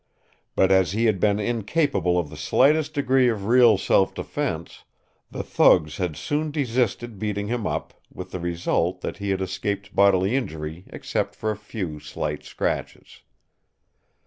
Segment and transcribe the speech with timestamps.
[0.55, 4.83] But as he had been incapable of the slightest degree of real self defense,
[5.29, 9.93] the thugs had soon desisted beating him up, with the result that he had escaped
[9.95, 13.21] bodily injury except for a few slight scratches.